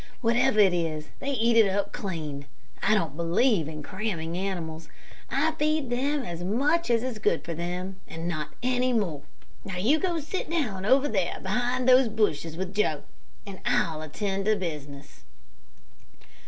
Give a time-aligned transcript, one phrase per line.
[0.21, 2.47] Whatever it is, they eat it up clean.
[2.81, 4.89] I don't believe in cramming animals.
[5.29, 9.21] I feed them as much as is good for them, and not any more.
[9.63, 13.03] Now, you go sit down over there behind those bushes with Joe,
[13.45, 15.21] and I'll attend to business."